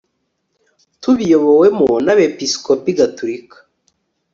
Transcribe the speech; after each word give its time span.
tubiyobowemo 1.01 1.91
n 2.05 2.07
abepiskopi 2.13 2.91
Gatolika 2.97 3.57